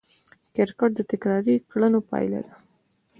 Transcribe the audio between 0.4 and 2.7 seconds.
کرکټر د تکراري کړنو پایله ده.